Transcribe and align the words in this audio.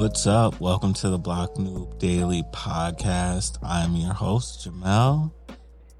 What's 0.00 0.26
up? 0.26 0.58
Welcome 0.62 0.94
to 0.94 1.10
the 1.10 1.18
Block 1.18 1.56
Noob 1.56 1.98
Daily 1.98 2.42
Podcast. 2.54 3.58
I'm 3.62 3.94
your 3.94 4.14
host, 4.14 4.66
Jamel, 4.66 5.30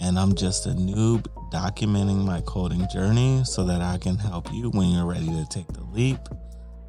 and 0.01 0.19
I'm 0.19 0.35
just 0.35 0.65
a 0.65 0.71
noob 0.71 1.27
documenting 1.53 2.25
my 2.25 2.41
coding 2.47 2.89
journey 2.91 3.45
so 3.45 3.63
that 3.67 3.83
I 3.83 3.99
can 3.99 4.17
help 4.17 4.51
you 4.55 4.71
when 4.71 4.89
you're 4.89 5.05
ready 5.05 5.27
to 5.27 5.47
take 5.51 5.67
the 5.75 5.85
leap. 5.85 6.19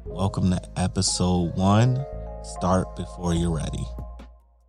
Welcome 0.06 0.52
to 0.52 0.62
episode 0.78 1.54
one 1.54 2.02
Start 2.44 2.96
Before 2.96 3.34
You're 3.34 3.54
Ready. 3.54 3.84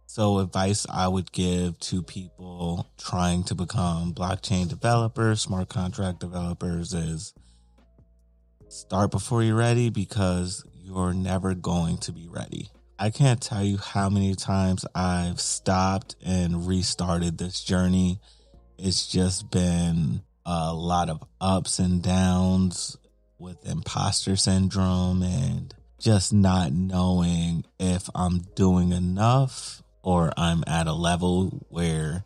So, 0.05 0.39
advice 0.39 0.85
I 0.89 1.07
would 1.07 1.31
give 1.31 1.79
to 1.79 2.03
people 2.03 2.89
trying 2.97 3.45
to 3.45 3.55
become 3.55 4.13
blockchain 4.13 4.67
developers, 4.67 5.39
smart 5.39 5.69
contract 5.69 6.19
developers 6.19 6.93
is 6.93 7.33
start 8.67 9.11
before 9.11 9.43
you're 9.43 9.55
ready 9.55 9.89
because 9.89 10.65
you're 10.83 11.13
never 11.13 11.53
going 11.53 11.97
to 11.97 12.11
be 12.11 12.27
ready. 12.27 12.69
I 12.99 13.09
can't 13.09 13.41
tell 13.41 13.63
you 13.63 13.77
how 13.77 14.09
many 14.09 14.35
times 14.35 14.85
I've 14.93 15.39
stopped 15.39 16.15
and 16.23 16.67
restarted 16.67 17.37
this 17.37 17.63
journey. 17.63 18.19
It's 18.77 19.07
just 19.07 19.49
been 19.49 20.23
a 20.45 20.73
lot 20.73 21.09
of 21.09 21.23
ups 21.39 21.79
and 21.79 22.03
downs 22.03 22.97
with 23.39 23.65
imposter 23.65 24.35
syndrome 24.35 25.23
and 25.23 25.73
just 25.99 26.33
not 26.33 26.73
knowing 26.73 27.63
if 27.79 28.09
I'm 28.13 28.39
doing 28.55 28.91
enough 28.91 29.81
or 30.01 30.33
I'm 30.35 30.65
at 30.67 30.87
a 30.87 30.93
level 30.93 31.65
where 31.69 32.25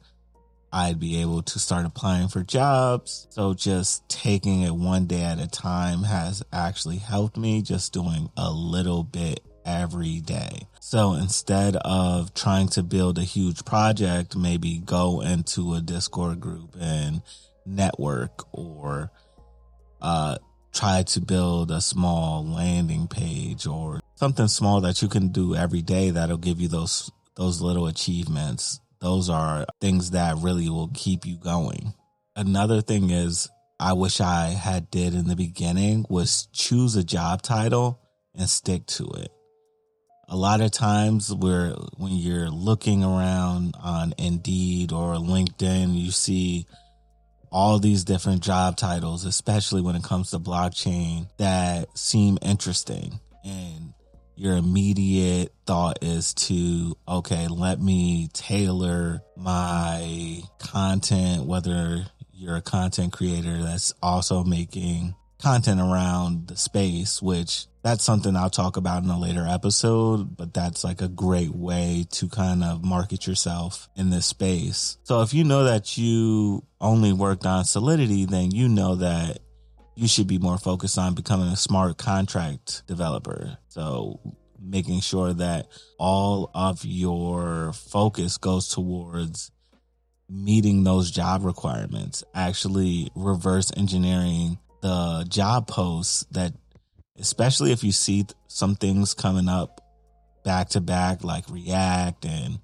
I'd 0.77 0.99
be 0.99 1.21
able 1.21 1.41
to 1.41 1.57
start 1.57 1.87
applying 1.87 2.27
for 2.27 2.43
jobs. 2.43 3.25
So 3.31 3.55
just 3.55 4.07
taking 4.09 4.61
it 4.61 4.75
one 4.75 5.07
day 5.07 5.23
at 5.23 5.39
a 5.39 5.47
time 5.47 6.03
has 6.03 6.43
actually 6.53 6.97
helped 6.97 7.35
me 7.35 7.63
just 7.63 7.93
doing 7.93 8.29
a 8.37 8.51
little 8.51 9.03
bit 9.03 9.39
every 9.65 10.19
day. 10.19 10.67
So 10.79 11.13
instead 11.13 11.77
of 11.77 12.35
trying 12.35 12.67
to 12.69 12.83
build 12.83 13.17
a 13.17 13.23
huge 13.23 13.65
project, 13.65 14.35
maybe 14.35 14.77
go 14.77 15.21
into 15.21 15.73
a 15.73 15.81
Discord 15.81 16.39
group 16.39 16.75
and 16.79 17.23
network 17.65 18.45
or 18.55 19.11
uh, 19.99 20.37
try 20.73 21.01
to 21.01 21.21
build 21.21 21.71
a 21.71 21.81
small 21.81 22.45
landing 22.45 23.07
page 23.07 23.65
or 23.65 23.99
something 24.13 24.47
small 24.47 24.81
that 24.81 25.01
you 25.01 25.07
can 25.07 25.29
do 25.29 25.55
every 25.55 25.81
day 25.81 26.11
that'll 26.11 26.37
give 26.37 26.61
you 26.61 26.67
those 26.67 27.11
those 27.33 27.61
little 27.61 27.87
achievements. 27.87 28.79
Those 28.99 29.29
are 29.29 29.65
things 29.79 30.11
that 30.11 30.37
really 30.37 30.69
will 30.69 30.89
keep 30.93 31.25
you 31.25 31.37
going. 31.37 31.93
Another 32.35 32.81
thing 32.81 33.09
is 33.09 33.49
I 33.79 33.93
wish 33.93 34.21
I 34.21 34.47
had 34.49 34.89
did 34.89 35.13
in 35.13 35.27
the 35.27 35.35
beginning 35.35 36.05
was 36.09 36.47
choose 36.51 36.95
a 36.95 37.03
job 37.03 37.41
title 37.41 37.99
and 38.33 38.49
stick 38.49 38.85
to 38.87 39.05
it. 39.17 39.31
A 40.29 40.35
lot 40.35 40.61
of 40.61 40.71
times 40.71 41.33
where 41.33 41.71
when 41.97 42.13
you're 42.13 42.49
looking 42.49 43.03
around 43.03 43.75
on 43.81 44.13
Indeed 44.17 44.91
or 44.91 45.15
LinkedIn, 45.15 45.97
you 45.97 46.11
see 46.11 46.67
all 47.51 47.79
these 47.79 48.03
different 48.03 48.43
job 48.43 48.75
titles, 48.77 49.25
especially 49.25 49.81
when 49.81 49.95
it 49.95 50.03
comes 50.03 50.31
to 50.31 50.39
blockchain 50.39 51.29
that 51.37 51.97
seem 51.97 52.37
interesting. 52.41 53.19
And 53.45 53.93
your 54.35 54.57
immediate 54.57 55.53
thought 55.67 55.99
is 56.01 56.33
to, 56.33 56.97
okay, 57.07 57.47
let 57.47 57.79
me 57.79 58.29
tailor 58.33 59.21
my 59.35 60.41
content, 60.59 61.45
whether 61.45 62.05
you're 62.33 62.55
a 62.55 62.61
content 62.61 63.13
creator 63.13 63.61
that's 63.61 63.93
also 64.01 64.43
making 64.43 65.15
content 65.39 65.79
around 65.79 66.47
the 66.47 66.55
space, 66.55 67.21
which 67.21 67.67
that's 67.83 68.03
something 68.03 68.35
I'll 68.35 68.49
talk 68.49 68.77
about 68.77 69.03
in 69.03 69.09
a 69.09 69.19
later 69.19 69.45
episode, 69.47 70.35
but 70.35 70.53
that's 70.53 70.83
like 70.83 71.01
a 71.01 71.07
great 71.07 71.51
way 71.51 72.05
to 72.11 72.27
kind 72.27 72.63
of 72.63 72.83
market 72.83 73.27
yourself 73.27 73.87
in 73.95 74.09
this 74.09 74.25
space. 74.25 74.97
So 75.03 75.21
if 75.21 75.33
you 75.33 75.43
know 75.43 75.65
that 75.65 75.97
you 75.97 76.65
only 76.81 77.13
worked 77.13 77.45
on 77.45 77.65
Solidity, 77.65 78.25
then 78.25 78.51
you 78.51 78.67
know 78.67 78.95
that 78.95 79.39
you 79.95 80.07
should 80.07 80.27
be 80.27 80.37
more 80.37 80.57
focused 80.57 80.97
on 80.97 81.13
becoming 81.13 81.47
a 81.49 81.55
smart 81.55 81.97
contract 81.97 82.83
developer. 82.87 83.57
So 83.67 84.19
making 84.61 85.01
sure 85.01 85.33
that 85.33 85.67
all 85.99 86.51
of 86.53 86.83
your 86.83 87.73
focus 87.73 88.37
goes 88.37 88.67
towards 88.69 89.51
meeting 90.29 90.83
those 90.83 91.11
job 91.11 91.43
requirements, 91.43 92.23
actually 92.33 93.09
reverse 93.15 93.71
engineering 93.77 94.57
the 94.81 95.25
job 95.27 95.67
posts 95.67 96.25
that, 96.31 96.53
especially 97.17 97.71
if 97.71 97.83
you 97.83 97.91
see 97.91 98.25
some 98.47 98.75
things 98.75 99.13
coming 99.13 99.49
up 99.49 99.81
back 100.43 100.69
to 100.69 100.81
back, 100.81 101.23
like 101.23 101.49
React 101.49 102.25
and 102.25 102.59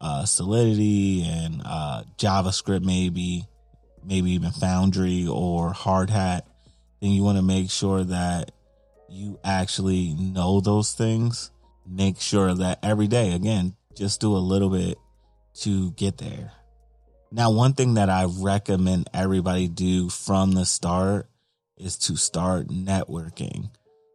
uh, 0.00 0.24
Solidity 0.24 1.24
and 1.24 1.62
uh, 1.64 2.02
JavaScript, 2.18 2.84
maybe, 2.84 3.46
maybe 4.04 4.32
even 4.32 4.50
Foundry 4.50 5.26
or 5.26 5.72
Hardhat 5.72 6.42
then 7.04 7.12
you 7.12 7.22
want 7.22 7.36
to 7.36 7.42
make 7.42 7.70
sure 7.70 8.02
that 8.02 8.50
you 9.08 9.38
actually 9.44 10.14
know 10.14 10.60
those 10.60 10.92
things. 10.92 11.50
Make 11.86 12.20
sure 12.20 12.54
that 12.54 12.78
every 12.82 13.06
day, 13.06 13.32
again, 13.32 13.76
just 13.94 14.20
do 14.20 14.36
a 14.36 14.38
little 14.38 14.70
bit 14.70 14.98
to 15.60 15.92
get 15.92 16.18
there. 16.18 16.52
Now, 17.30 17.50
one 17.50 17.74
thing 17.74 17.94
that 17.94 18.10
I 18.10 18.26
recommend 18.28 19.10
everybody 19.12 19.68
do 19.68 20.08
from 20.08 20.52
the 20.52 20.64
start 20.64 21.28
is 21.76 21.98
to 21.98 22.16
start 22.16 22.68
networking, 22.68 23.70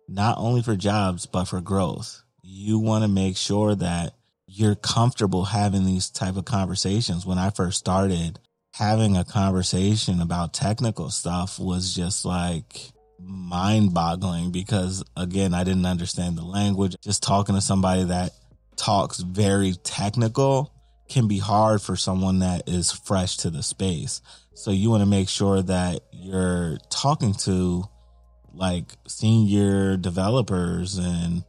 not 0.07 0.37
only 0.37 0.61
for 0.61 0.75
jobs, 0.75 1.25
but 1.25 1.45
for 1.45 1.61
growth. 1.61 2.23
You 2.41 2.79
want 2.79 3.03
to 3.03 3.09
make 3.09 3.37
sure 3.37 3.75
that 3.75 4.13
you're 4.47 4.75
comfortable 4.75 5.45
having 5.45 5.85
these 5.85 6.09
type 6.09 6.37
of 6.37 6.45
conversations. 6.45 7.25
When 7.25 7.37
I 7.37 7.49
first 7.51 7.77
started, 7.77 8.39
having 8.73 9.17
a 9.17 9.25
conversation 9.25 10.21
about 10.21 10.53
technical 10.53 11.09
stuff 11.09 11.59
was 11.59 11.93
just 11.93 12.25
like 12.25 12.91
mind 13.21 13.93
boggling 13.93 14.51
because 14.51 15.03
again, 15.15 15.53
I 15.53 15.63
didn't 15.63 15.85
understand 15.85 16.37
the 16.37 16.43
language. 16.45 16.95
Just 17.01 17.23
talking 17.23 17.55
to 17.55 17.61
somebody 17.61 18.05
that 18.05 18.31
talks 18.75 19.19
very 19.19 19.73
technical 19.83 20.73
can 21.09 21.27
be 21.27 21.39
hard 21.39 21.81
for 21.81 21.95
someone 21.95 22.39
that 22.39 22.69
is 22.69 22.91
fresh 22.91 23.37
to 23.37 23.49
the 23.49 23.63
space. 23.63 24.21
So 24.53 24.71
you 24.71 24.89
want 24.89 25.01
to 25.01 25.07
make 25.07 25.29
sure 25.29 25.61
that 25.61 26.01
you're 26.11 26.77
talking 26.89 27.33
to 27.45 27.83
like 28.53 28.85
senior 29.07 29.97
developers 29.97 30.97
and 30.97 31.43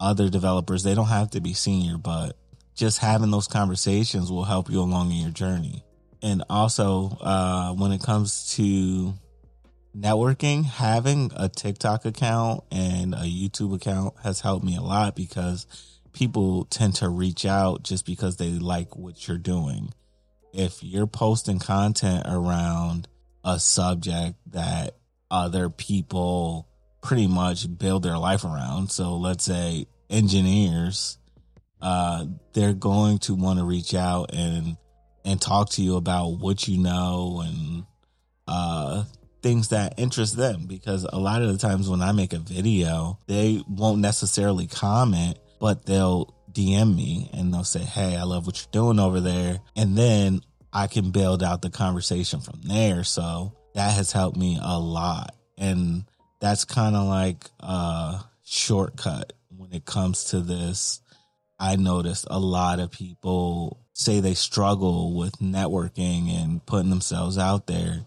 other 0.00 0.28
developers. 0.28 0.82
They 0.82 0.94
don't 0.94 1.06
have 1.06 1.30
to 1.30 1.40
be 1.40 1.54
senior, 1.54 1.96
but 1.96 2.36
just 2.74 2.98
having 2.98 3.30
those 3.30 3.48
conversations 3.48 4.30
will 4.30 4.44
help 4.44 4.68
you 4.68 4.80
along 4.80 5.12
in 5.12 5.18
your 5.18 5.30
journey 5.30 5.84
and 6.24 6.42
also 6.48 7.18
uh, 7.20 7.72
when 7.74 7.92
it 7.92 8.02
comes 8.02 8.54
to 8.54 9.12
networking, 9.96 10.64
having 10.64 11.30
a 11.36 11.48
TikTok 11.48 12.04
account 12.04 12.64
and 12.70 13.14
a 13.14 13.24
YouTube 13.24 13.74
account 13.74 14.14
has 14.22 14.40
helped 14.40 14.64
me 14.64 14.76
a 14.76 14.82
lot 14.82 15.14
because 15.14 15.66
people 16.12 16.64
tend 16.66 16.94
to 16.96 17.08
reach 17.08 17.44
out 17.44 17.82
just 17.82 18.06
because 18.06 18.36
they 18.36 18.50
like 18.50 18.96
what 18.96 19.26
you're 19.26 19.38
doing. 19.38 19.92
If 20.52 20.82
you're 20.82 21.06
posting 21.06 21.58
content 21.58 22.24
around 22.28 23.08
a 23.44 23.58
subject 23.58 24.36
that 24.52 24.96
other 25.30 25.68
people 25.68 26.68
pretty 27.02 27.26
much 27.26 27.66
build 27.78 28.02
their 28.02 28.18
life 28.18 28.44
around, 28.44 28.90
so 28.90 29.16
let's 29.16 29.44
say 29.44 29.86
engineers, 30.08 31.18
uh, 31.82 32.24
they're 32.52 32.72
going 32.72 33.18
to 33.18 33.34
want 33.34 33.58
to 33.58 33.64
reach 33.64 33.94
out 33.94 34.32
and 34.32 34.76
and 35.26 35.40
talk 35.40 35.70
to 35.70 35.82
you 35.82 35.96
about 35.96 36.38
what 36.38 36.68
you 36.68 36.78
know 36.78 37.42
and 37.44 37.84
uh, 38.46 39.04
things 39.44 39.68
that 39.68 39.94
interest 39.98 40.36
them. 40.36 40.64
Because 40.66 41.04
a 41.04 41.18
lot 41.18 41.42
of 41.42 41.52
the 41.52 41.58
times 41.58 41.88
when 41.88 42.02
I 42.02 42.12
make 42.12 42.32
a 42.32 42.38
video, 42.38 43.18
they 43.28 43.62
won't 43.68 44.00
necessarily 44.00 44.66
comment, 44.66 45.38
but 45.60 45.84
they'll 45.84 46.34
DM 46.50 46.96
me 46.96 47.30
and 47.34 47.52
they'll 47.52 47.62
say, 47.62 47.80
Hey, 47.80 48.16
I 48.16 48.22
love 48.22 48.46
what 48.46 48.58
you're 48.58 48.72
doing 48.72 48.98
over 48.98 49.20
there. 49.20 49.60
And 49.76 49.96
then 49.96 50.40
I 50.72 50.86
can 50.86 51.10
build 51.10 51.42
out 51.42 51.60
the 51.60 51.70
conversation 51.70 52.40
from 52.40 52.62
there. 52.62 53.04
So 53.04 53.52
that 53.74 53.92
has 53.92 54.12
helped 54.12 54.38
me 54.38 54.58
a 54.60 54.78
lot. 54.78 55.36
And 55.58 56.04
that's 56.40 56.64
kind 56.64 56.96
of 56.96 57.06
like 57.06 57.50
a 57.60 58.20
shortcut 58.44 59.34
when 59.54 59.72
it 59.72 59.84
comes 59.84 60.24
to 60.24 60.40
this. 60.40 61.02
I 61.60 61.76
noticed 61.76 62.26
a 62.30 62.40
lot 62.40 62.80
of 62.80 62.90
people 62.90 63.84
say 63.92 64.20
they 64.20 64.34
struggle 64.34 65.14
with 65.14 65.38
networking 65.38 66.28
and 66.30 66.64
putting 66.64 66.90
themselves 66.90 67.38
out 67.38 67.66
there, 67.66 68.04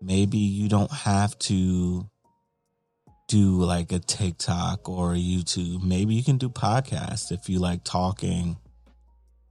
maybe 0.00 0.38
you 0.38 0.68
don't 0.68 0.90
have 0.90 1.38
to 1.40 2.08
do 3.28 3.62
like 3.62 3.92
a 3.92 3.98
TikTok 3.98 4.88
or 4.88 5.12
a 5.12 5.18
YouTube. 5.18 5.82
Maybe 5.84 6.14
you 6.14 6.24
can 6.24 6.36
do 6.36 6.48
podcasts 6.48 7.30
if 7.30 7.48
you 7.48 7.60
like 7.60 7.84
talking. 7.84 8.56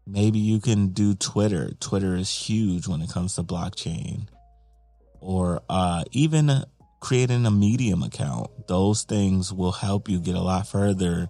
Maybe 0.06 0.40
you 0.40 0.60
can 0.60 0.90
do 0.90 1.14
Twitter. 1.16 1.72
Twitter 1.80 2.16
is 2.16 2.30
huge 2.30 2.88
when 2.88 3.02
it 3.02 3.10
comes 3.10 3.36
to 3.36 3.44
blockchain. 3.44 4.28
Or 5.22 5.62
uh, 5.70 6.04
even 6.12 6.66
creating 7.00 7.46
a 7.46 7.52
Medium 7.52 8.04
account. 8.04 8.50
Those 8.68 9.04
things 9.04 9.54
will 9.54 9.72
help 9.72 10.10
you 10.10 10.20
get 10.20 10.36
a 10.36 10.42
lot 10.42 10.68
further 10.68 11.30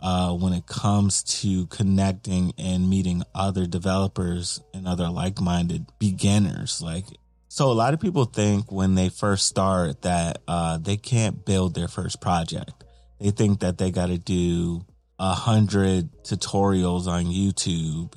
uh, 0.00 0.32
when 0.32 0.54
it 0.54 0.66
comes 0.66 1.22
to 1.22 1.66
connecting 1.66 2.52
and 2.56 2.88
meeting 2.88 3.22
other 3.34 3.66
developers 3.66 4.62
and 4.72 4.88
other 4.88 5.08
like 5.08 5.40
minded 5.40 5.86
beginners. 5.98 6.80
Like, 6.80 7.04
so 7.52 7.72
a 7.72 7.74
lot 7.74 7.94
of 7.94 8.00
people 8.00 8.26
think 8.26 8.70
when 8.70 8.94
they 8.94 9.08
first 9.08 9.46
start 9.46 10.02
that 10.02 10.38
uh, 10.46 10.78
they 10.78 10.96
can't 10.96 11.44
build 11.44 11.74
their 11.74 11.88
first 11.88 12.20
project. 12.20 12.84
They 13.18 13.32
think 13.32 13.58
that 13.58 13.76
they 13.76 13.90
got 13.90 14.06
to 14.06 14.18
do 14.18 14.86
a 15.18 15.34
hundred 15.34 16.10
tutorials 16.22 17.08
on 17.08 17.24
YouTube 17.24 18.14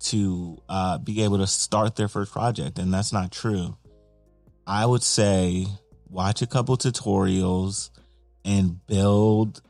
to 0.00 0.60
uh, 0.68 0.98
be 0.98 1.22
able 1.24 1.38
to 1.38 1.46
start 1.46 1.96
their 1.96 2.06
first 2.06 2.32
project, 2.32 2.78
and 2.78 2.92
that's 2.92 3.14
not 3.14 3.32
true. 3.32 3.78
I 4.66 4.84
would 4.84 5.02
say 5.02 5.66
watch 6.10 6.42
a 6.42 6.46
couple 6.46 6.76
tutorials 6.76 7.88
and 8.44 8.86
build 8.86 9.62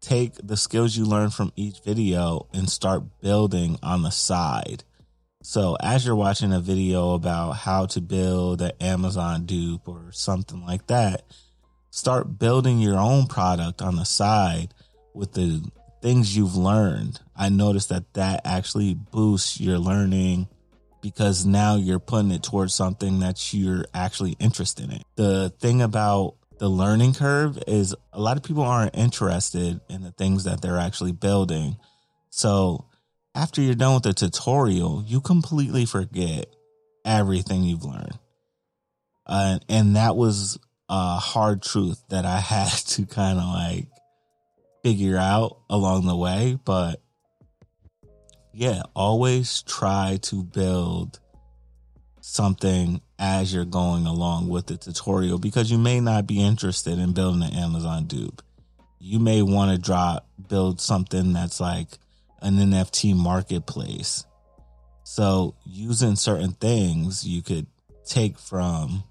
take 0.00 0.34
the 0.42 0.56
skills 0.56 0.96
you 0.96 1.04
learn 1.04 1.28
from 1.28 1.52
each 1.54 1.80
video 1.80 2.46
and 2.54 2.70
start 2.70 3.20
building 3.20 3.78
on 3.82 4.02
the 4.02 4.10
side. 4.10 4.84
So 5.48 5.76
as 5.78 6.04
you're 6.04 6.16
watching 6.16 6.52
a 6.52 6.58
video 6.58 7.14
about 7.14 7.52
how 7.52 7.86
to 7.86 8.00
build 8.00 8.60
an 8.62 8.72
Amazon 8.80 9.46
dupe 9.46 9.86
or 9.86 10.10
something 10.10 10.66
like 10.66 10.88
that, 10.88 11.22
start 11.90 12.36
building 12.36 12.80
your 12.80 12.98
own 12.98 13.28
product 13.28 13.80
on 13.80 13.94
the 13.94 14.02
side 14.02 14.74
with 15.14 15.34
the 15.34 15.62
things 16.02 16.36
you've 16.36 16.56
learned. 16.56 17.20
I 17.36 17.48
noticed 17.48 17.90
that 17.90 18.12
that 18.14 18.40
actually 18.44 18.94
boosts 18.94 19.60
your 19.60 19.78
learning 19.78 20.48
because 21.00 21.46
now 21.46 21.76
you're 21.76 22.00
putting 22.00 22.32
it 22.32 22.42
towards 22.42 22.74
something 22.74 23.20
that 23.20 23.54
you're 23.54 23.84
actually 23.94 24.32
interested 24.40 24.90
in. 24.90 25.02
The 25.14 25.50
thing 25.60 25.80
about 25.80 26.34
the 26.58 26.68
learning 26.68 27.14
curve 27.14 27.56
is 27.68 27.94
a 28.12 28.20
lot 28.20 28.36
of 28.36 28.42
people 28.42 28.64
aren't 28.64 28.96
interested 28.96 29.80
in 29.88 30.02
the 30.02 30.10
things 30.10 30.42
that 30.42 30.60
they're 30.60 30.80
actually 30.80 31.12
building. 31.12 31.76
So 32.30 32.86
after 33.36 33.60
you're 33.60 33.74
done 33.74 33.94
with 33.94 34.04
the 34.04 34.14
tutorial, 34.14 35.04
you 35.06 35.20
completely 35.20 35.84
forget 35.84 36.46
everything 37.04 37.62
you've 37.62 37.84
learned. 37.84 38.18
Uh, 39.26 39.58
and 39.68 39.96
that 39.96 40.16
was 40.16 40.58
a 40.88 41.16
hard 41.16 41.62
truth 41.62 42.02
that 42.08 42.24
I 42.24 42.40
had 42.40 42.70
to 42.70 43.04
kind 43.04 43.38
of 43.38 43.44
like 43.44 43.88
figure 44.82 45.18
out 45.18 45.58
along 45.68 46.06
the 46.06 46.16
way. 46.16 46.58
But 46.64 47.02
yeah, 48.54 48.82
always 48.94 49.62
try 49.62 50.18
to 50.22 50.42
build 50.42 51.20
something 52.22 53.02
as 53.18 53.52
you're 53.52 53.66
going 53.66 54.06
along 54.06 54.48
with 54.48 54.66
the 54.66 54.78
tutorial 54.78 55.38
because 55.38 55.70
you 55.70 55.76
may 55.76 56.00
not 56.00 56.26
be 56.26 56.42
interested 56.42 56.98
in 56.98 57.12
building 57.12 57.42
an 57.42 57.54
Amazon 57.54 58.06
dupe. 58.06 58.42
You 58.98 59.18
may 59.18 59.42
want 59.42 59.72
to 59.72 59.78
drop, 59.78 60.26
build 60.48 60.80
something 60.80 61.34
that's 61.34 61.60
like 61.60 61.98
an 62.46 62.58
NFT 62.58 63.16
marketplace. 63.16 64.24
So 65.02 65.56
using 65.64 66.14
certain 66.14 66.52
things 66.52 67.26
you 67.26 67.42
could 67.42 67.66
take 68.04 68.38
from 68.38 69.02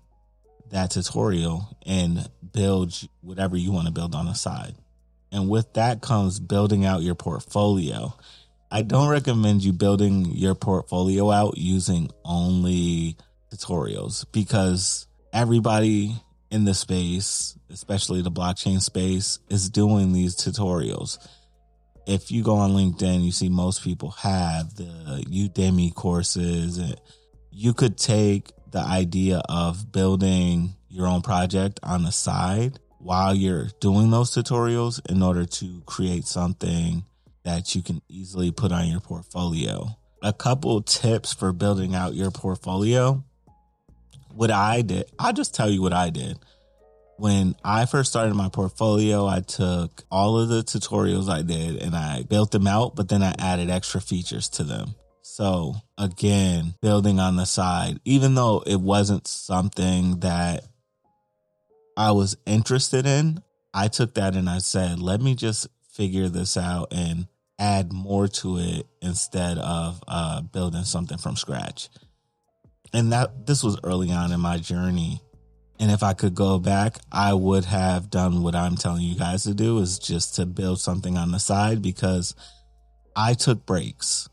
that 0.71 0.91
tutorial 0.91 1.77
and 1.85 2.29
build 2.53 2.93
whatever 3.21 3.57
you 3.57 3.73
want 3.73 3.87
to 3.87 3.93
build 3.93 4.15
on 4.15 4.25
the 4.25 4.33
side. 4.33 4.75
And 5.31 5.49
with 5.49 5.73
that 5.73 6.01
comes 6.01 6.39
building 6.39 6.85
out 6.85 7.01
your 7.01 7.15
portfolio. 7.15 8.13
I 8.71 8.81
don't 8.81 9.09
recommend 9.09 9.63
you 9.63 9.73
building 9.73 10.31
your 10.31 10.55
portfolio 10.55 11.29
out 11.29 11.57
using 11.57 12.09
only 12.23 13.17
tutorials 13.53 14.25
because 14.31 15.07
everybody 15.33 16.15
in 16.51 16.63
the 16.63 16.73
space, 16.73 17.57
especially 17.69 18.21
the 18.21 18.31
blockchain 18.31 18.81
space, 18.81 19.39
is 19.49 19.69
doing 19.69 20.13
these 20.13 20.35
tutorials. 20.35 21.17
If 22.05 22.31
you 22.31 22.43
go 22.43 22.55
on 22.57 22.71
LinkedIn, 22.71 23.23
you 23.23 23.31
see 23.31 23.49
most 23.49 23.83
people 23.83 24.11
have 24.11 24.75
the 24.75 25.23
Udemy 25.27 25.93
courses. 25.93 26.79
You 27.51 27.73
could 27.73 27.97
take 27.97 28.51
the 28.71 28.79
idea 28.79 29.41
of 29.49 29.91
building 29.91 30.75
your 30.89 31.07
own 31.07 31.21
project 31.21 31.79
on 31.81 32.03
the 32.03 32.11
side 32.11 32.79
while 32.99 33.33
you're 33.33 33.69
doing 33.79 34.11
those 34.11 34.31
tutorials 34.31 34.99
in 35.09 35.21
order 35.23 35.45
to 35.45 35.81
create 35.85 36.25
something 36.25 37.05
that 37.43 37.75
you 37.75 37.81
can 37.81 38.01
easily 38.07 38.51
put 38.51 38.71
on 38.71 38.87
your 38.87 38.99
portfolio. 38.99 39.87
A 40.21 40.33
couple 40.33 40.81
tips 40.81 41.33
for 41.33 41.53
building 41.53 41.95
out 41.95 42.15
your 42.15 42.31
portfolio. 42.31 43.23
What 44.33 44.51
I 44.51 44.81
did, 44.81 45.05
I'll 45.17 45.33
just 45.33 45.55
tell 45.55 45.69
you 45.69 45.81
what 45.81 45.93
I 45.93 46.09
did. 46.09 46.37
When 47.17 47.55
I 47.63 47.85
first 47.85 48.09
started 48.09 48.33
my 48.35 48.49
portfolio, 48.49 49.25
I 49.25 49.39
took 49.39 50.03
all 50.11 50.37
of 50.37 50.49
the 50.49 50.63
tutorials 50.63 51.29
I 51.29 51.43
did 51.43 51.81
and 51.81 51.95
I 51.95 52.23
built 52.23 52.51
them 52.51 52.67
out, 52.67 52.95
but 52.95 53.07
then 53.07 53.23
I 53.23 53.33
added 53.39 53.69
extra 53.69 54.01
features 54.01 54.49
to 54.49 54.63
them. 54.63 54.95
So 55.21 55.75
again, 55.97 56.75
building 56.81 57.19
on 57.19 57.35
the 57.35 57.45
side, 57.45 57.99
even 58.05 58.35
though 58.35 58.63
it 58.65 58.79
wasn't 58.79 59.27
something 59.27 60.19
that 60.19 60.65
I 61.97 62.11
was 62.11 62.37
interested 62.45 63.05
in, 63.05 63.41
I 63.73 63.87
took 63.87 64.15
that 64.15 64.35
and 64.35 64.49
I 64.49 64.57
said, 64.57 64.99
let 64.99 65.21
me 65.21 65.35
just 65.35 65.67
figure 65.91 66.27
this 66.27 66.57
out 66.57 66.93
and 66.93 67.27
add 67.57 67.93
more 67.93 68.27
to 68.27 68.57
it 68.57 68.87
instead 69.01 69.57
of 69.57 70.03
uh, 70.07 70.41
building 70.41 70.83
something 70.83 71.17
from 71.17 71.37
scratch. 71.37 71.89
And 72.93 73.11
that 73.11 73.45
this 73.45 73.63
was 73.63 73.77
early 73.83 74.11
on 74.11 74.31
in 74.31 74.39
my 74.39 74.57
journey. 74.57 75.21
And 75.79 75.91
if 75.91 76.03
I 76.03 76.13
could 76.13 76.35
go 76.35 76.57
back, 76.57 76.97
I 77.11 77.33
would 77.33 77.65
have 77.65 78.09
done 78.09 78.43
what 78.43 78.55
I'm 78.55 78.75
telling 78.75 79.01
you 79.01 79.15
guys 79.15 79.43
to 79.43 79.53
do 79.53 79.79
is 79.79 79.99
just 79.99 80.35
to 80.35 80.45
build 80.45 80.79
something 80.79 81.17
on 81.17 81.31
the 81.31 81.39
side 81.39 81.81
because 81.81 82.33
I 83.15 83.33
took 83.33 83.65
breaks. 83.65 84.29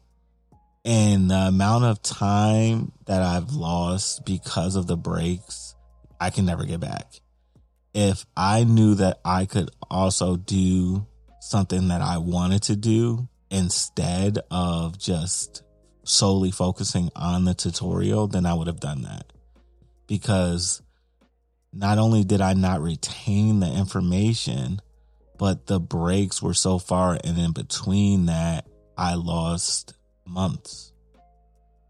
And 0.84 1.30
the 1.30 1.48
amount 1.48 1.84
of 1.84 2.02
time 2.02 2.92
that 3.06 3.22
I've 3.22 3.52
lost 3.52 4.24
because 4.24 4.76
of 4.76 4.86
the 4.86 4.96
breaks, 4.96 5.74
I 6.20 6.30
can 6.30 6.44
never 6.44 6.64
get 6.64 6.80
back. 6.80 7.06
If 7.94 8.24
I 8.36 8.64
knew 8.64 8.94
that 8.96 9.20
I 9.24 9.46
could 9.46 9.70
also 9.90 10.36
do 10.36 11.06
something 11.40 11.88
that 11.88 12.00
I 12.00 12.18
wanted 12.18 12.62
to 12.64 12.76
do 12.76 13.28
instead 13.50 14.38
of 14.50 14.98
just 14.98 15.62
solely 16.04 16.50
focusing 16.50 17.10
on 17.14 17.44
the 17.44 17.54
tutorial, 17.54 18.26
then 18.26 18.46
I 18.46 18.54
would 18.54 18.66
have 18.66 18.80
done 18.80 19.02
that. 19.02 19.32
Because 20.06 20.82
not 21.72 21.98
only 21.98 22.24
did 22.24 22.40
I 22.40 22.52
not 22.52 22.82
retain 22.82 23.60
the 23.60 23.72
information, 23.72 24.80
but 25.38 25.66
the 25.66 25.80
breaks 25.80 26.42
were 26.42 26.54
so 26.54 26.78
far 26.78 27.18
and 27.24 27.38
in 27.38 27.52
between 27.52 28.26
that 28.26 28.66
I 28.96 29.14
lost 29.14 29.94
months. 30.26 30.92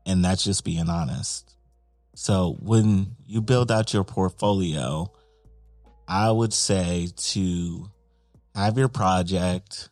And 0.06 0.24
that's 0.24 0.44
just 0.44 0.64
being 0.64 0.88
honest. 0.88 1.54
So 2.14 2.56
when 2.60 3.16
you 3.26 3.40
build 3.40 3.70
out 3.72 3.92
your 3.92 4.04
portfolio, 4.04 5.10
I 6.06 6.30
would 6.30 6.52
say 6.52 7.08
to 7.16 7.90
have 8.54 8.78
your 8.78 8.88
project, 8.88 9.88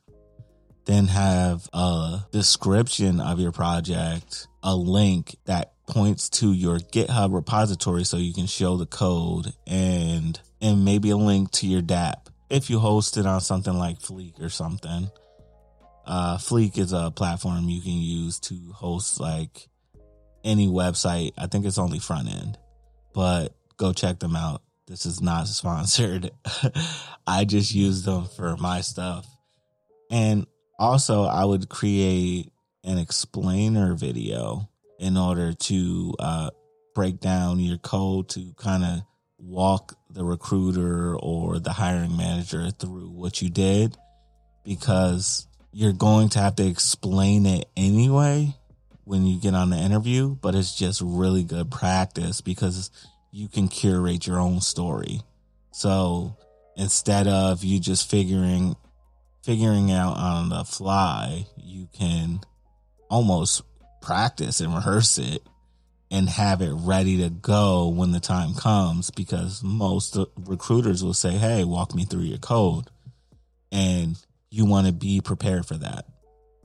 then 0.84 1.06
have 1.06 1.68
a 1.72 2.24
description 2.30 3.20
of 3.20 3.40
your 3.40 3.52
project, 3.52 4.46
a 4.62 4.74
link 4.74 5.36
that 5.46 5.72
points 5.90 6.28
to 6.28 6.52
your 6.52 6.78
GitHub 6.78 7.34
repository 7.34 8.04
so 8.04 8.16
you 8.16 8.32
can 8.32 8.46
show 8.46 8.76
the 8.76 8.86
code 8.86 9.52
and 9.66 10.40
and 10.62 10.84
maybe 10.84 11.10
a 11.10 11.16
link 11.16 11.50
to 11.50 11.66
your 11.66 11.82
dApp 11.82 12.26
if 12.48 12.70
you 12.70 12.78
host 12.78 13.16
it 13.16 13.26
on 13.26 13.40
something 13.40 13.76
like 13.76 13.98
Fleek 13.98 14.40
or 14.40 14.48
something. 14.48 15.10
Uh, 16.06 16.36
Fleek 16.38 16.78
is 16.78 16.92
a 16.92 17.10
platform 17.10 17.68
you 17.68 17.80
can 17.82 17.92
use 17.92 18.38
to 18.40 18.54
host 18.72 19.20
like 19.20 19.68
any 20.44 20.68
website. 20.68 21.32
I 21.36 21.46
think 21.46 21.66
it's 21.66 21.78
only 21.78 21.98
front 21.98 22.28
end, 22.28 22.58
but 23.12 23.54
go 23.76 23.92
check 23.92 24.18
them 24.18 24.36
out. 24.36 24.62
This 24.86 25.06
is 25.06 25.20
not 25.20 25.46
sponsored. 25.48 26.30
I 27.26 27.44
just 27.44 27.74
use 27.74 28.04
them 28.04 28.26
for 28.36 28.56
my 28.56 28.80
stuff. 28.80 29.26
And 30.10 30.46
also, 30.78 31.24
I 31.24 31.44
would 31.44 31.68
create 31.68 32.52
an 32.84 32.98
explainer 32.98 33.94
video 33.94 34.69
in 35.00 35.16
order 35.16 35.54
to 35.54 36.14
uh, 36.18 36.50
break 36.94 37.18
down 37.20 37.58
your 37.58 37.78
code 37.78 38.28
to 38.28 38.52
kind 38.58 38.84
of 38.84 39.00
walk 39.38 39.94
the 40.10 40.22
recruiter 40.22 41.16
or 41.16 41.58
the 41.58 41.72
hiring 41.72 42.16
manager 42.16 42.70
through 42.70 43.08
what 43.08 43.40
you 43.40 43.48
did 43.48 43.96
because 44.62 45.46
you're 45.72 45.94
going 45.94 46.28
to 46.28 46.38
have 46.38 46.56
to 46.56 46.66
explain 46.66 47.46
it 47.46 47.66
anyway 47.76 48.54
when 49.04 49.26
you 49.26 49.40
get 49.40 49.54
on 49.54 49.70
the 49.70 49.76
interview, 49.76 50.36
but 50.36 50.54
it's 50.54 50.76
just 50.76 51.00
really 51.00 51.44
good 51.44 51.70
practice 51.70 52.42
because 52.42 52.90
you 53.32 53.48
can 53.48 53.68
curate 53.68 54.26
your 54.26 54.38
own 54.38 54.60
story. 54.60 55.22
So 55.72 56.36
instead 56.76 57.26
of 57.26 57.64
you 57.64 57.80
just 57.80 58.10
figuring 58.10 58.76
figuring 59.42 59.90
out 59.90 60.18
on 60.18 60.50
the 60.50 60.64
fly, 60.64 61.46
you 61.56 61.88
can 61.94 62.40
almost 63.08 63.62
practice 64.00 64.60
and 64.60 64.74
rehearse 64.74 65.18
it 65.18 65.42
and 66.10 66.28
have 66.28 66.60
it 66.60 66.72
ready 66.72 67.18
to 67.18 67.30
go 67.30 67.88
when 67.88 68.10
the 68.10 68.20
time 68.20 68.54
comes 68.54 69.10
because 69.10 69.62
most 69.62 70.16
recruiters 70.36 71.04
will 71.04 71.14
say, 71.14 71.38
"Hey, 71.38 71.64
walk 71.64 71.94
me 71.94 72.04
through 72.04 72.22
your 72.22 72.38
code." 72.38 72.90
And 73.70 74.16
you 74.50 74.64
want 74.64 74.88
to 74.88 74.92
be 74.92 75.20
prepared 75.20 75.66
for 75.66 75.76
that. 75.76 76.06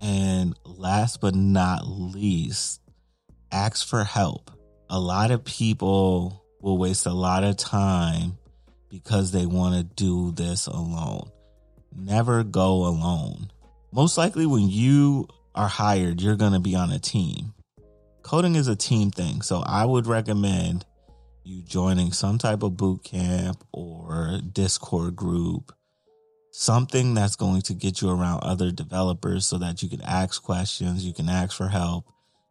And 0.01 0.57
last 0.65 1.21
but 1.21 1.35
not 1.35 1.87
least, 1.87 2.81
ask 3.51 3.87
for 3.87 4.03
help. 4.03 4.51
A 4.89 4.99
lot 4.99 5.31
of 5.31 5.43
people 5.43 6.43
will 6.61 6.77
waste 6.77 7.05
a 7.05 7.13
lot 7.13 7.43
of 7.43 7.57
time 7.57 8.37
because 8.89 9.31
they 9.31 9.45
want 9.45 9.75
to 9.75 9.83
do 9.83 10.31
this 10.31 10.67
alone. 10.67 11.29
Never 11.95 12.43
go 12.43 12.85
alone. 12.85 13.51
Most 13.91 14.17
likely, 14.17 14.45
when 14.45 14.69
you 14.69 15.27
are 15.55 15.67
hired, 15.67 16.21
you're 16.21 16.35
going 16.35 16.53
to 16.53 16.59
be 16.59 16.75
on 16.75 16.91
a 16.91 16.99
team. 16.99 17.53
Coding 18.21 18.55
is 18.55 18.67
a 18.67 18.75
team 18.75 19.11
thing. 19.11 19.41
So 19.41 19.63
I 19.65 19.85
would 19.85 20.07
recommend 20.07 20.85
you 21.43 21.61
joining 21.61 22.11
some 22.11 22.37
type 22.37 22.63
of 22.63 22.75
boot 22.75 23.03
camp 23.03 23.63
or 23.71 24.39
Discord 24.51 25.15
group, 25.15 25.71
something 26.51 27.13
that's 27.13 27.35
going 27.35 27.61
to 27.61 27.73
get 27.73 28.01
you 28.01 28.09
around 28.09 28.43
other 28.43 28.71
developers 28.71 29.47
so 29.47 29.57
that 29.59 29.83
you 29.83 29.89
can 29.89 30.01
ask 30.01 30.41
questions, 30.43 31.05
you 31.05 31.13
can 31.13 31.29
ask 31.29 31.55
for 31.55 31.67
help, 31.67 32.05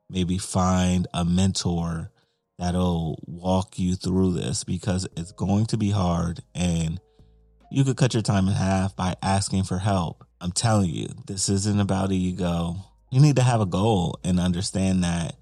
maybe 0.08 0.38
find 0.38 1.06
a 1.12 1.24
mentor 1.24 2.10
that'll 2.58 3.20
walk 3.26 3.78
you 3.78 3.96
through 3.96 4.32
this 4.32 4.62
because 4.62 5.08
it's 5.16 5.32
going 5.32 5.66
to 5.66 5.76
be 5.76 5.90
hard 5.90 6.40
and 6.54 7.00
you 7.72 7.82
could 7.82 7.96
cut 7.96 8.14
your 8.14 8.22
time 8.22 8.46
in 8.46 8.54
half 8.54 8.94
by 8.94 9.16
asking 9.20 9.64
for 9.64 9.78
help. 9.78 10.24
I'm 10.40 10.52
telling 10.52 10.90
you, 10.90 11.08
this 11.26 11.48
isn't 11.48 11.80
about 11.80 12.12
ego. 12.12 12.76
You 13.14 13.20
need 13.20 13.36
to 13.36 13.42
have 13.42 13.60
a 13.60 13.66
goal 13.66 14.18
and 14.24 14.40
understand 14.40 15.04
that 15.04 15.36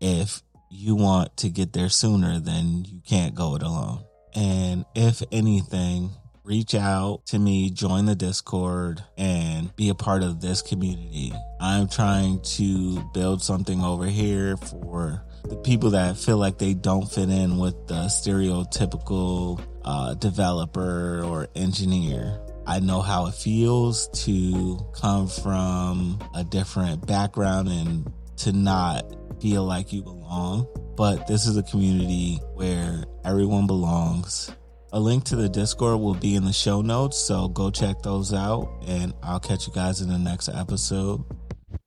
if 0.00 0.42
you 0.68 0.96
want 0.96 1.36
to 1.36 1.48
get 1.48 1.72
there 1.72 1.90
sooner, 1.90 2.40
then 2.40 2.84
you 2.88 3.00
can't 3.08 3.36
go 3.36 3.54
it 3.54 3.62
alone. 3.62 4.02
And 4.34 4.84
if 4.96 5.22
anything, 5.30 6.10
reach 6.42 6.74
out 6.74 7.24
to 7.26 7.38
me, 7.38 7.70
join 7.70 8.06
the 8.06 8.16
Discord, 8.16 9.04
and 9.16 9.76
be 9.76 9.90
a 9.90 9.94
part 9.94 10.24
of 10.24 10.40
this 10.40 10.60
community. 10.60 11.32
I'm 11.60 11.86
trying 11.86 12.40
to 12.56 13.08
build 13.14 13.44
something 13.44 13.80
over 13.80 14.06
here 14.06 14.56
for 14.56 15.24
the 15.44 15.54
people 15.54 15.90
that 15.90 16.16
feel 16.16 16.38
like 16.38 16.58
they 16.58 16.74
don't 16.74 17.06
fit 17.06 17.30
in 17.30 17.58
with 17.58 17.86
the 17.86 18.06
stereotypical 18.06 19.64
uh, 19.84 20.14
developer 20.14 21.22
or 21.22 21.46
engineer. 21.54 22.40
I 22.68 22.80
know 22.80 23.00
how 23.00 23.26
it 23.26 23.34
feels 23.34 24.08
to 24.24 24.78
come 24.92 25.26
from 25.26 26.18
a 26.34 26.44
different 26.44 27.06
background 27.06 27.68
and 27.68 28.12
to 28.36 28.52
not 28.52 29.10
feel 29.40 29.64
like 29.64 29.90
you 29.90 30.02
belong. 30.02 30.68
But 30.94 31.26
this 31.26 31.46
is 31.46 31.56
a 31.56 31.62
community 31.62 32.40
where 32.54 33.04
everyone 33.24 33.66
belongs. 33.66 34.50
A 34.92 35.00
link 35.00 35.24
to 35.24 35.36
the 35.36 35.48
Discord 35.48 35.98
will 36.00 36.14
be 36.14 36.34
in 36.34 36.44
the 36.44 36.52
show 36.52 36.82
notes, 36.82 37.16
so 37.16 37.48
go 37.48 37.70
check 37.70 38.02
those 38.02 38.34
out. 38.34 38.68
And 38.86 39.14
I'll 39.22 39.40
catch 39.40 39.66
you 39.66 39.72
guys 39.72 40.02
in 40.02 40.10
the 40.10 40.18
next 40.18 40.50
episode. 40.50 41.24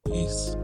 Peace. 0.08 0.56